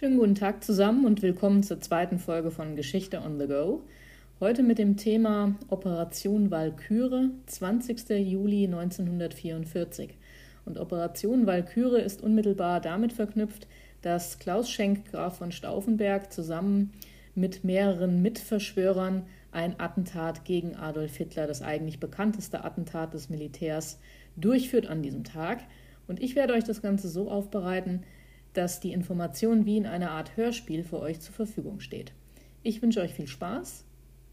Schönen 0.00 0.16
guten 0.16 0.34
Tag 0.34 0.64
zusammen 0.64 1.04
und 1.04 1.20
willkommen 1.20 1.62
zur 1.62 1.78
zweiten 1.78 2.18
Folge 2.18 2.50
von 2.50 2.74
Geschichte 2.74 3.20
on 3.20 3.38
the 3.38 3.46
Go. 3.46 3.82
Heute 4.40 4.62
mit 4.62 4.78
dem 4.78 4.96
Thema 4.96 5.56
Operation 5.68 6.50
Walküre, 6.50 7.28
20. 7.44 8.08
Juli 8.08 8.64
1944. 8.64 10.16
Und 10.64 10.78
Operation 10.78 11.46
Walküre 11.46 12.00
ist 12.00 12.22
unmittelbar 12.22 12.80
damit 12.80 13.12
verknüpft, 13.12 13.66
dass 14.00 14.38
Klaus 14.38 14.70
Schenk, 14.70 15.10
Graf 15.10 15.36
von 15.36 15.52
Stauffenberg, 15.52 16.32
zusammen 16.32 16.92
mit 17.34 17.62
mehreren 17.62 18.22
Mitverschwörern 18.22 19.26
ein 19.52 19.78
Attentat 19.78 20.46
gegen 20.46 20.76
Adolf 20.76 21.14
Hitler, 21.14 21.46
das 21.46 21.60
eigentlich 21.60 22.00
bekannteste 22.00 22.64
Attentat 22.64 23.12
des 23.12 23.28
Militärs, 23.28 23.98
durchführt 24.34 24.86
an 24.86 25.02
diesem 25.02 25.24
Tag. 25.24 25.58
Und 26.08 26.22
ich 26.22 26.36
werde 26.36 26.54
euch 26.54 26.64
das 26.64 26.80
Ganze 26.80 27.10
so 27.10 27.30
aufbereiten, 27.30 28.02
dass 28.54 28.80
die 28.80 28.92
Information 28.92 29.66
wie 29.66 29.76
in 29.76 29.86
einer 29.86 30.10
Art 30.10 30.36
Hörspiel 30.36 30.84
für 30.84 31.00
euch 31.00 31.20
zur 31.20 31.34
Verfügung 31.34 31.80
steht. 31.80 32.12
Ich 32.62 32.82
wünsche 32.82 33.00
euch 33.00 33.14
viel 33.14 33.26
Spaß 33.26 33.84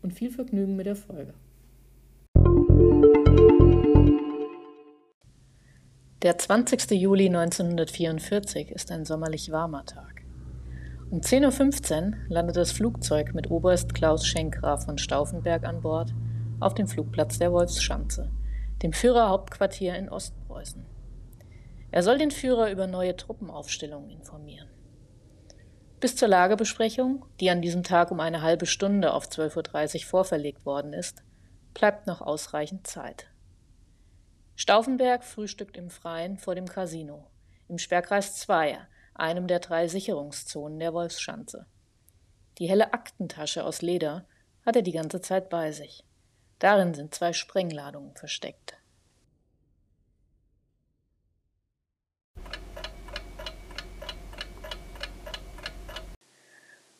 und 0.01 0.13
viel 0.13 0.31
Vergnügen 0.31 0.75
mit 0.75 0.85
der 0.85 0.95
Folge. 0.95 1.33
Der 6.23 6.37
20. 6.37 6.91
Juli 6.91 7.27
1944 7.27 8.71
ist 8.71 8.91
ein 8.91 9.05
sommerlich 9.05 9.51
warmer 9.51 9.85
Tag. 9.85 10.23
Um 11.09 11.21
10.15 11.21 12.07
Uhr 12.07 12.17
landet 12.27 12.57
das 12.57 12.71
Flugzeug 12.71 13.33
mit 13.33 13.49
Oberst 13.49 13.93
Klaus 13.93 14.25
Schenkgraf 14.25 14.85
von 14.85 14.97
Stauffenberg 14.97 15.63
an 15.63 15.81
Bord 15.81 16.13
auf 16.59 16.73
dem 16.73 16.87
Flugplatz 16.87 17.37
der 17.37 17.53
Wolfsschanze, 17.53 18.29
dem 18.81 18.91
Führerhauptquartier 18.91 19.95
in 19.95 20.09
Ostpreußen. 20.09 20.96
Er 21.91 22.03
soll 22.03 22.17
den 22.17 22.31
Führer 22.31 22.71
über 22.71 22.87
neue 22.87 23.15
Truppenaufstellungen 23.15 24.09
informieren. 24.09 24.69
Bis 25.99 26.15
zur 26.15 26.27
Lagebesprechung, 26.27 27.25
die 27.39 27.49
an 27.49 27.61
diesem 27.61 27.83
Tag 27.83 28.11
um 28.11 28.19
eine 28.19 28.41
halbe 28.41 28.65
Stunde 28.65 29.13
auf 29.13 29.27
12.30 29.27 29.95
Uhr 29.95 30.01
vorverlegt 30.05 30.65
worden 30.65 30.93
ist, 30.93 31.23
bleibt 31.73 32.05
noch 32.05 32.21
ausreichend 32.21 32.85
Zeit. 32.85 33.27
Stauffenberg 34.55 35.23
frühstückt 35.23 35.77
im 35.77 35.89
Freien 35.89 36.37
vor 36.37 36.55
dem 36.55 36.67
Casino, 36.67 37.27
im 37.67 37.77
Sperrkreis 37.77 38.35
2, 38.35 38.77
einem 39.15 39.47
der 39.47 39.59
drei 39.59 39.87
Sicherungszonen 39.87 40.79
der 40.79 40.93
Wolfsschanze. 40.93 41.65
Die 42.57 42.67
helle 42.67 42.93
Aktentasche 42.93 43.63
aus 43.63 43.81
Leder 43.81 44.25
hat 44.65 44.75
er 44.75 44.81
die 44.81 44.91
ganze 44.91 45.21
Zeit 45.21 45.49
bei 45.49 45.71
sich. 45.71 46.03
Darin 46.59 46.93
sind 46.93 47.13
zwei 47.13 47.33
Sprengladungen 47.33 48.15
versteckt. 48.15 48.76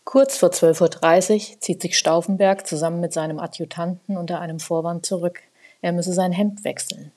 Kurz 0.09 0.37
vor 0.37 0.51
12.30 0.51 1.33
Uhr 1.55 1.59
zieht 1.59 1.81
sich 1.81 1.97
Stauffenberg 1.97 2.65
zusammen 2.65 3.01
mit 3.01 3.11
seinem 3.11 3.39
Adjutanten 3.39 4.15
unter 4.15 4.39
einem 4.39 4.61
Vorwand 4.61 5.05
zurück. 5.05 5.41
Er 5.81 5.91
müsse 5.91 6.13
sein 6.13 6.31
Hemd 6.31 6.63
wechseln 6.63 7.11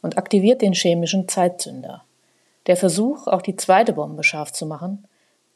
und 0.00 0.16
aktiviert 0.16 0.62
den 0.62 0.72
chemischen 0.72 1.28
Zeitzünder. 1.28 2.02
Der 2.66 2.78
Versuch, 2.78 3.26
auch 3.26 3.42
die 3.42 3.56
zweite 3.56 3.92
Bombe 3.92 4.24
scharf 4.24 4.52
zu 4.52 4.64
machen, 4.64 5.04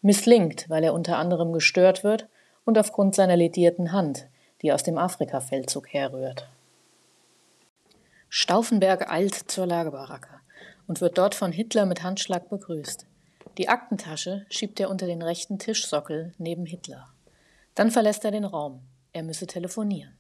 misslingt, 0.02 0.68
weil 0.68 0.84
er 0.84 0.92
unter 0.92 1.16
anderem 1.16 1.54
gestört 1.54 2.04
wird 2.04 2.26
und 2.66 2.76
aufgrund 2.76 3.14
seiner 3.14 3.38
ledierten 3.38 3.92
Hand, 3.92 4.26
die 4.60 4.70
aus 4.70 4.82
dem 4.82 4.98
Afrika-Feldzug 4.98 5.88
herrührt. 5.88 6.46
Stauffenberg 8.28 9.10
eilt 9.10 9.34
zur 9.34 9.64
Lagerbaracke 9.64 10.28
und 10.86 11.00
wird 11.00 11.16
dort 11.16 11.34
von 11.34 11.50
Hitler 11.50 11.86
mit 11.86 12.02
Handschlag 12.02 12.50
begrüßt. 12.50 13.06
Die 13.56 13.69
Aktentasche 13.69 14.47
schiebt 14.50 14.80
er 14.80 14.91
unter 14.91 15.06
den 15.06 15.22
rechten 15.22 15.58
Tischsockel 15.60 16.34
neben 16.38 16.66
Hitler. 16.66 17.06
Dann 17.76 17.92
verlässt 17.92 18.25
er 18.25 18.32
den 18.32 18.44
Raum. 18.44 18.81
Er 19.12 19.22
müsse 19.22 19.47
telefonieren. 19.47 20.19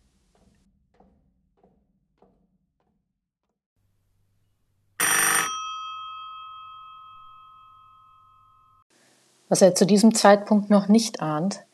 Was 9.48 9.62
er 9.62 9.74
zu 9.74 9.84
diesem 9.84 10.14
Zeitpunkt 10.14 10.70
noch 10.70 10.88
nicht 10.88 11.20
ahnt, 11.20 11.64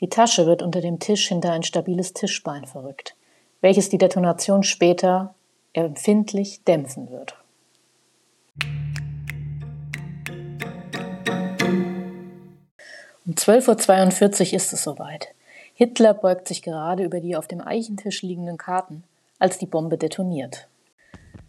die 0.00 0.08
Tasche 0.08 0.46
wird 0.46 0.62
unter 0.62 0.80
dem 0.80 1.00
Tisch 1.00 1.28
hinter 1.28 1.52
ein 1.52 1.64
stabiles 1.64 2.12
Tischbein 2.12 2.64
verrückt, 2.64 3.16
welches 3.60 3.88
die 3.88 3.98
Detonation 3.98 4.62
später 4.62 5.34
empfindlich 5.72 6.64
dämpfen 6.64 7.10
wird. 7.10 7.36
Um 13.28 13.34
12.42 13.34 14.52
Uhr 14.52 14.56
ist 14.56 14.72
es 14.72 14.82
soweit. 14.82 15.34
Hitler 15.74 16.14
beugt 16.14 16.48
sich 16.48 16.62
gerade 16.62 17.04
über 17.04 17.20
die 17.20 17.36
auf 17.36 17.46
dem 17.46 17.60
Eichentisch 17.60 18.22
liegenden 18.22 18.56
Karten, 18.56 19.04
als 19.38 19.58
die 19.58 19.66
Bombe 19.66 19.98
detoniert. 19.98 20.66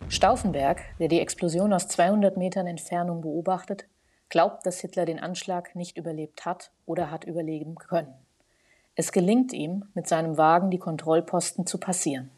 Stauffenberg, 0.09 0.81
der 0.99 1.07
die 1.07 1.21
Explosion 1.21 1.71
aus 1.71 1.87
200 1.87 2.35
Metern 2.35 2.67
Entfernung 2.67 3.21
beobachtet, 3.21 3.85
glaubt, 4.27 4.65
dass 4.65 4.81
Hitler 4.81 5.05
den 5.05 5.21
Anschlag 5.21 5.73
nicht 5.73 5.97
überlebt 5.97 6.45
hat 6.45 6.69
oder 6.85 7.11
hat 7.11 7.23
überleben 7.23 7.75
können. 7.75 8.13
Es 8.95 9.13
gelingt 9.13 9.53
ihm, 9.53 9.85
mit 9.93 10.05
seinem 10.05 10.37
Wagen 10.37 10.71
die 10.71 10.79
Kontrollposten 10.79 11.65
zu 11.65 11.77
passieren. 11.77 12.29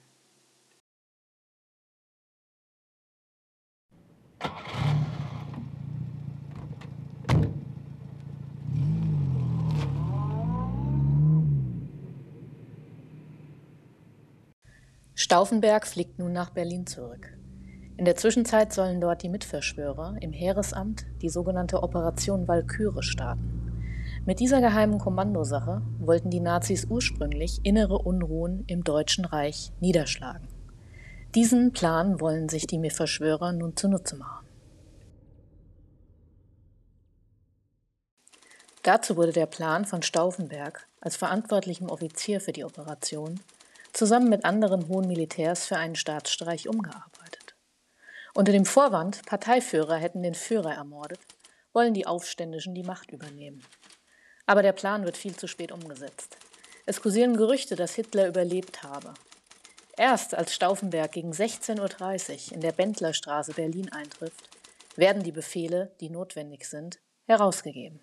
Stauffenberg 15.31 15.87
fliegt 15.87 16.19
nun 16.19 16.33
nach 16.33 16.49
Berlin 16.49 16.85
zurück. 16.85 17.37
In 17.95 18.03
der 18.03 18.17
Zwischenzeit 18.17 18.73
sollen 18.73 18.99
dort 18.99 19.23
die 19.23 19.29
Mitverschwörer 19.29 20.17
im 20.19 20.33
Heeresamt 20.33 21.05
die 21.21 21.29
sogenannte 21.29 21.83
Operation 21.83 22.49
Walküre 22.49 23.01
starten. 23.01 24.03
Mit 24.25 24.41
dieser 24.41 24.59
geheimen 24.59 24.99
Kommandosache 24.99 25.83
wollten 25.99 26.31
die 26.31 26.41
Nazis 26.41 26.83
ursprünglich 26.83 27.61
innere 27.63 27.97
Unruhen 27.99 28.65
im 28.67 28.83
Deutschen 28.83 29.23
Reich 29.23 29.71
niederschlagen. 29.79 30.49
Diesen 31.33 31.71
Plan 31.71 32.19
wollen 32.19 32.49
sich 32.49 32.67
die 32.67 32.89
Verschwörer 32.89 33.53
nun 33.53 33.77
zunutze 33.77 34.17
machen. 34.17 34.45
Dazu 38.83 39.15
wurde 39.15 39.31
der 39.31 39.45
Plan 39.45 39.85
von 39.85 40.01
Stauffenberg 40.01 40.89
als 40.99 41.15
verantwortlichem 41.15 41.87
Offizier 41.87 42.41
für 42.41 42.51
die 42.51 42.65
Operation 42.65 43.39
zusammen 43.93 44.29
mit 44.29 44.45
anderen 44.45 44.87
hohen 44.87 45.07
Militärs 45.07 45.65
für 45.65 45.77
einen 45.77 45.95
Staatsstreich 45.95 46.67
umgearbeitet. 46.67 47.55
Unter 48.33 48.51
dem 48.51 48.65
Vorwand, 48.65 49.25
Parteiführer 49.25 49.97
hätten 49.97 50.23
den 50.23 50.35
Führer 50.35 50.73
ermordet, 50.73 51.19
wollen 51.73 51.93
die 51.93 52.07
Aufständischen 52.07 52.75
die 52.75 52.83
Macht 52.83 53.11
übernehmen. 53.11 53.63
Aber 54.45 54.61
der 54.61 54.73
Plan 54.73 55.05
wird 55.05 55.17
viel 55.17 55.35
zu 55.35 55.47
spät 55.47 55.71
umgesetzt. 55.71 56.37
Es 56.85 57.01
kursieren 57.01 57.37
Gerüchte, 57.37 57.75
dass 57.75 57.95
Hitler 57.95 58.27
überlebt 58.27 58.83
habe. 58.83 59.13
Erst 59.97 60.33
als 60.33 60.53
Stauffenberg 60.53 61.11
gegen 61.11 61.31
16.30 61.31 62.47
Uhr 62.47 62.53
in 62.55 62.61
der 62.61 62.71
Bendlerstraße 62.71 63.53
Berlin 63.53 63.91
eintrifft, 63.91 64.49
werden 64.95 65.23
die 65.23 65.31
Befehle, 65.31 65.91
die 65.99 66.09
notwendig 66.09 66.65
sind, 66.65 66.99
herausgegeben. 67.25 68.01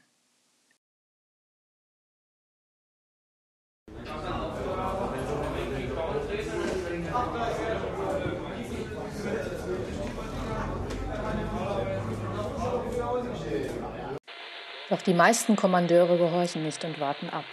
Doch 14.90 15.02
die 15.02 15.12
meisten 15.12 15.54
Kommandeure 15.54 16.16
gehorchen 16.16 16.62
nicht 16.62 16.82
und 16.82 16.98
warten 16.98 17.28
ab. 17.28 17.44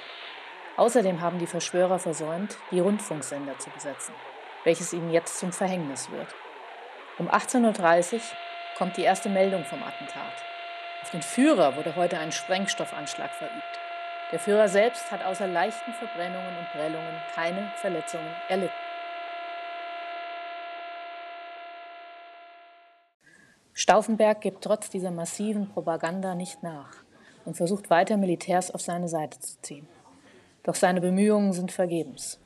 Außerdem 0.78 1.20
haben 1.20 1.38
die 1.38 1.48
Verschwörer 1.48 2.00
versäumt, 2.00 2.58
die 2.72 2.80
Rundfunksender 2.80 3.58
zu 3.60 3.70
besetzen, 3.72 4.14
welches 4.64 4.94
ihnen 4.94 5.12
jetzt 5.12 5.40
zum 5.40 5.52
Verhängnis 5.52 6.10
wird. 6.12 6.28
Um 7.18 7.30
18.30 7.30 8.14
Uhr 8.14 8.22
kommt 8.78 8.96
die 8.96 9.04
erste 9.04 9.30
Meldung 9.30 9.66
vom 9.66 9.84
Attentat. 9.84 10.34
Auf 11.04 11.12
den 11.12 11.22
Führer 11.22 11.76
wurde 11.76 11.96
heute 11.98 12.18
ein 12.20 12.32
Sprengstoffanschlag 12.32 13.32
verübt. 13.32 13.80
Der 14.32 14.40
Führer 14.40 14.70
selbst 14.70 15.12
hat 15.12 15.24
außer 15.24 15.48
leichten 15.48 15.94
Verbrennungen 15.94 16.58
und 16.58 16.72
Prellungen 16.72 17.22
keine 17.36 17.72
Verletzungen 17.76 18.34
erlitten. 18.48 18.74
Stauffenberg 23.74 24.40
gibt 24.40 24.64
trotz 24.64 24.90
dieser 24.90 25.12
massiven 25.12 25.70
Propaganda 25.70 26.34
nicht 26.34 26.64
nach 26.64 27.05
und 27.46 27.56
versucht 27.56 27.90
weiter 27.90 28.18
Militärs 28.18 28.72
auf 28.72 28.82
seine 28.82 29.08
Seite 29.08 29.40
zu 29.40 29.62
ziehen. 29.62 29.88
Doch 30.64 30.76
seine 30.76 31.02
Bemühungen 31.02 31.54
sind 31.54 31.72
vergebens. 31.72 32.40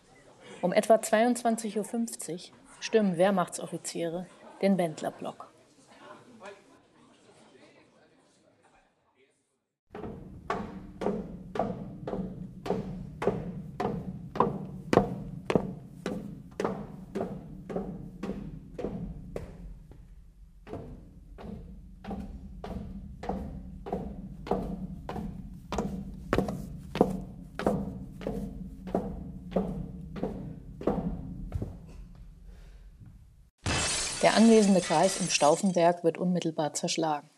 Um 0.61 0.73
etwa 0.73 0.95
22.50 0.95 2.33
Uhr 2.33 2.39
stürmen 2.81 3.17
Wehrmachtsoffiziere 3.17 4.25
den 4.61 4.75
Bendlerblock. 4.75 5.48
Der 34.21 34.35
anwesende 34.35 34.81
Kreis 34.81 35.21
im 35.21 35.29
Stauffenberg 35.29 36.03
wird 36.03 36.17
unmittelbar 36.17 36.73
zerschlagen. 36.73 37.29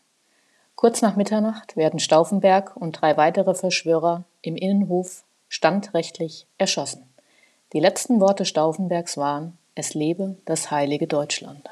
Kurz 0.74 1.00
nach 1.00 1.14
Mitternacht 1.14 1.76
werden 1.76 2.00
Stauffenberg 2.00 2.76
und 2.76 3.00
drei 3.00 3.16
weitere 3.16 3.54
Verschwörer 3.54 4.24
im 4.40 4.56
Innenhof 4.56 5.22
standrechtlich 5.48 6.46
erschossen. 6.58 7.08
Die 7.72 7.78
letzten 7.78 8.20
Worte 8.20 8.44
Stauffenbergs 8.44 9.16
waren: 9.16 9.58
Es 9.76 9.94
lebe 9.94 10.36
das 10.44 10.72
heilige 10.72 11.06
Deutschland. 11.06 11.70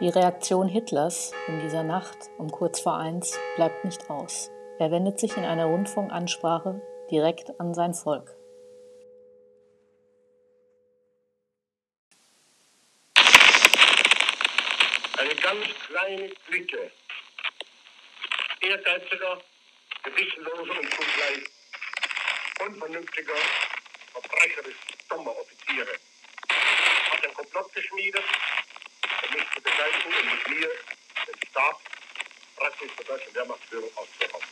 Die 0.00 0.08
Reaktion 0.08 0.66
Hitlers 0.66 1.30
in 1.46 1.60
dieser 1.60 1.82
Nacht 1.82 2.16
um 2.38 2.50
kurz 2.50 2.80
vor 2.80 2.96
eins 2.96 3.38
bleibt 3.56 3.84
nicht 3.84 4.08
aus. 4.08 4.50
Er 4.78 4.90
wendet 4.90 5.20
sich 5.20 5.36
in 5.36 5.44
einer 5.44 5.66
Rundfunkansprache 5.66 6.80
direkt 7.10 7.60
an 7.60 7.74
sein 7.74 7.92
Volk. 7.92 8.34
Eine 15.18 15.34
ganz 15.34 15.66
kleine 15.86 16.30
Clique 16.46 16.90
ehrgeiziger, 18.62 19.38
gewissenloser 20.02 20.80
und 20.80 20.94
zugleich 20.94 21.44
unvernünftiger, 22.66 23.34
verbrecherisch 24.12 24.76
dummer 25.10 25.36
Offiziere 25.36 25.92
hat 27.10 27.22
ein 27.22 27.34
Komplott 27.34 27.70
geschmiedet 27.74 28.24
um 29.30 29.38
mich 29.38 29.50
zu 29.54 29.62
beseitigen 29.62 30.14
und 30.14 30.24
mit 30.24 30.48
mir 30.48 30.68
den 31.26 31.48
Staat 31.50 31.76
praktisch 32.80 32.96
der 32.96 33.16
deutschen 33.16 33.34
Wehrmachtsführung 33.34 33.90
auszurauben. 33.96 34.48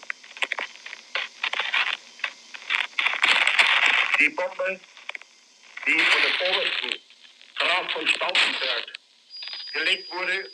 Die 4.19 4.29
Bombe, 4.31 4.81
die 5.87 6.01
von 6.01 6.23
dem 6.23 6.51
obersten 6.51 7.03
Graf 7.57 7.93
von 7.93 8.09
Stauffenberg 8.09 8.93
gelegt 9.73 10.11
wurde, 10.11 10.51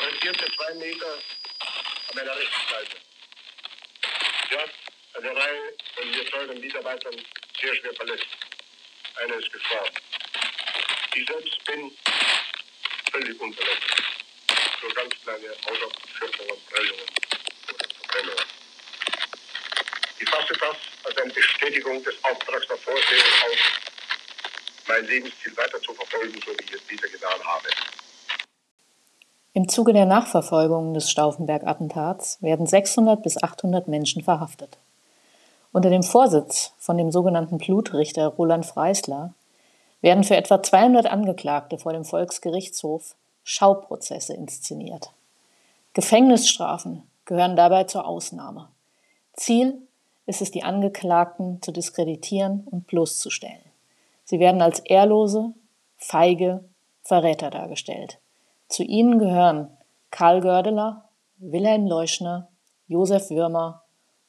rasierte 0.00 0.52
zwei 0.56 0.74
Meter 0.74 1.14
an 1.14 2.14
meiner 2.14 2.36
rechten 2.36 2.70
Seite. 2.70 2.96
Sie 4.48 4.56
hat 4.56 4.70
eine 5.14 5.36
Reihe 5.36 5.76
von 5.94 6.10
mir 6.10 6.30
teuren 6.30 6.60
Mitarbeitern 6.60 7.16
sehr 7.60 7.74
schwer 7.76 7.94
verletzt. 7.94 8.26
Einer 9.16 9.34
ist 9.34 9.52
gestorben. 9.52 9.96
Ich 11.14 11.26
selbst 11.26 11.64
bin 11.64 11.96
völlig 13.10 13.40
unverletzt. 13.40 14.10
Nur 14.82 14.94
ganz 14.94 15.14
kleine 15.22 15.48
Hautausschürfungen, 15.66 16.56
Prellungen 16.70 17.08
oder 17.68 17.86
Verbrennungen. 18.00 18.46
Ich 20.18 20.28
fasse 20.28 20.54
das 20.54 20.76
als 21.04 21.16
eine 21.18 21.32
Bestätigung 21.32 22.02
des 22.02 22.14
Auftrags 22.24 22.66
der 22.66 22.76
Vorsehung 22.78 23.32
auf, 23.44 23.58
mein 24.88 25.04
Lebensziel 25.06 25.56
weiter 25.56 25.80
zu 25.82 25.92
verfolgen, 25.92 26.40
so 26.44 26.52
wie 26.52 26.64
ich 26.64 26.72
es 26.72 26.90
wieder 26.90 27.08
getan 27.08 27.44
habe. 27.44 27.68
Im 29.52 29.68
Zuge 29.68 29.92
der 29.92 30.06
Nachverfolgung 30.06 30.94
des 30.94 31.10
Stauffenberg-Attentats 31.10 32.40
werden 32.40 32.66
600 32.66 33.22
bis 33.22 33.42
800 33.42 33.88
Menschen 33.88 34.22
verhaftet. 34.22 34.78
Unter 35.72 35.90
dem 35.90 36.02
Vorsitz 36.02 36.72
von 36.78 36.96
dem 36.96 37.10
sogenannten 37.10 37.58
Blutrichter 37.58 38.28
Roland 38.28 38.64
Freisler 38.64 39.34
werden 40.00 40.24
für 40.24 40.36
etwa 40.36 40.62
200 40.62 41.06
Angeklagte 41.06 41.78
vor 41.78 41.92
dem 41.92 42.04
Volksgerichtshof 42.04 43.14
Schauprozesse 43.44 44.34
inszeniert. 44.34 45.10
Gefängnisstrafen 45.92 47.02
gehören 47.24 47.56
dabei 47.56 47.84
zur 47.84 48.06
Ausnahme. 48.06 48.68
Ziel 49.34 49.78
ist 50.26 50.42
es, 50.42 50.50
die 50.50 50.62
Angeklagten 50.62 51.60
zu 51.62 51.72
diskreditieren 51.72 52.66
und 52.70 52.86
bloßzustellen. 52.86 53.62
Sie 54.24 54.38
werden 54.38 54.62
als 54.62 54.78
ehrlose, 54.80 55.52
feige 55.98 56.64
Verräter 57.02 57.50
dargestellt. 57.50 58.18
Zu 58.68 58.84
ihnen 58.84 59.18
gehören 59.18 59.68
Karl 60.10 60.40
Gördeler, 60.40 61.04
Wilhelm 61.38 61.86
Leuschner, 61.86 62.48
Josef 62.86 63.30
Würmer 63.30 63.82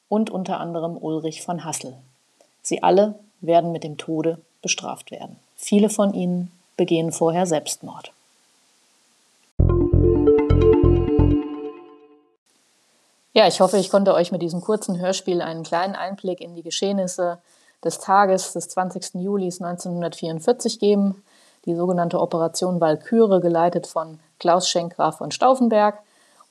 und 0.08 0.30
unter 0.30 0.58
anderem 0.58 0.96
Ulrich 0.96 1.42
von 1.42 1.64
Hassel. 1.64 1.96
Sie 2.62 2.82
alle 2.82 3.18
werden 3.40 3.72
mit 3.72 3.84
dem 3.84 3.98
Tode 3.98 4.40
bestraft 4.62 5.10
werden. 5.10 5.36
Viele 5.56 5.88
von 5.88 6.14
ihnen 6.14 6.50
begehen 6.76 7.12
vorher 7.12 7.46
Selbstmord. 7.46 8.12
Ja, 13.34 13.46
ich 13.46 13.60
hoffe, 13.60 13.78
ich 13.78 13.90
konnte 13.90 14.14
euch 14.14 14.30
mit 14.30 14.42
diesem 14.42 14.60
kurzen 14.60 15.00
Hörspiel 15.00 15.40
einen 15.40 15.62
kleinen 15.62 15.94
Einblick 15.94 16.40
in 16.40 16.54
die 16.54 16.62
Geschehnisse 16.62 17.38
des 17.82 17.98
Tages 17.98 18.52
des 18.52 18.68
20. 18.68 19.14
Juli 19.14 19.46
1944 19.46 20.78
geben. 20.78 21.22
Die 21.64 21.74
sogenannte 21.74 22.20
Operation 22.20 22.80
Walküre, 22.80 23.40
geleitet 23.40 23.86
von 23.86 24.18
Klaus 24.38 24.68
Schenkgraf 24.68 25.18
von 25.18 25.30
Stauffenberg. 25.30 25.98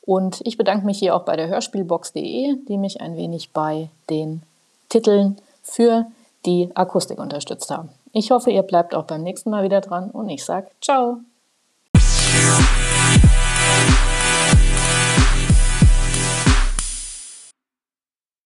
Und 0.01 0.41
ich 0.45 0.57
bedanke 0.57 0.85
mich 0.85 0.97
hier 0.97 1.15
auch 1.15 1.23
bei 1.23 1.35
der 1.35 1.47
Hörspielbox.de, 1.47 2.55
die 2.67 2.77
mich 2.77 3.01
ein 3.01 3.15
wenig 3.15 3.51
bei 3.51 3.89
den 4.09 4.41
Titeln 4.89 5.37
für 5.61 6.05
die 6.45 6.71
Akustik 6.73 7.19
unterstützt 7.19 7.69
haben. 7.69 7.89
Ich 8.13 8.31
hoffe, 8.31 8.49
ihr 8.49 8.63
bleibt 8.63 8.95
auch 8.95 9.05
beim 9.05 9.21
nächsten 9.21 9.51
Mal 9.51 9.63
wieder 9.63 9.81
dran 9.81 10.09
und 10.09 10.29
ich 10.29 10.43
sage 10.43 10.67
ciao. 10.81 11.19